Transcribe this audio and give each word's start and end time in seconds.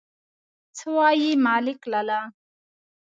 _څه 0.77 0.85
وايي 0.97 1.31
ملک 1.45 1.79
لالا! 1.91 2.19